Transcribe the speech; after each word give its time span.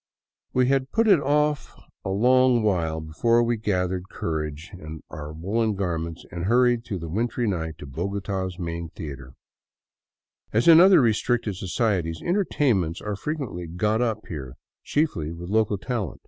We 0.51 0.65
had 0.67 0.91
put 0.91 1.07
it 1.07 1.19
off 1.19 1.79
a 2.03 2.09
long 2.09 2.63
while 2.63 2.99
before 3.01 3.43
we 3.43 3.55
gathered 3.55 4.09
courage 4.09 4.71
and 4.73 5.03
all 5.11 5.15
our 5.19 5.31
woolen 5.31 5.75
garments 5.75 6.25
and 6.31 6.45
hurried 6.45 6.83
through 6.83 6.97
the 7.01 7.07
wintry 7.07 7.45
night 7.47 7.77
to 7.77 7.85
Bogota's 7.85 8.57
main 8.57 8.89
theater. 8.89 9.35
As 10.51 10.67
in 10.67 10.79
other 10.79 11.01
restricted 11.01 11.55
societies, 11.57 12.19
entertainments 12.25 12.99
are 12.99 13.15
frequently" 13.15 13.67
got 13.85 14.01
up" 14.01 14.25
here, 14.27 14.55
chiefly 14.83 15.31
with 15.31 15.49
local 15.51 15.77
talent. 15.77 16.19